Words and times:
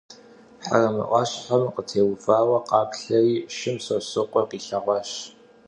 Hereme 0.67 1.03
'uaşhe 1.11 1.57
khıtêuvaue 1.73 2.59
khaplheri, 2.69 3.35
şşum 3.53 3.77
Sosrıkhue 3.85 4.41
khilheğuaş. 4.49 5.11